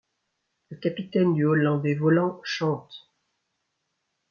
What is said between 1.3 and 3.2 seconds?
du Hollandais volant chante.